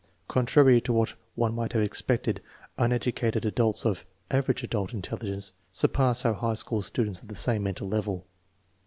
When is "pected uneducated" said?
2.01-3.45